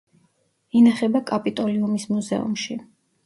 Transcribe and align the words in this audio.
ინახება 0.79 1.21
კაპიტოლიუმის 1.31 2.07
მუზეუმში. 2.13 2.79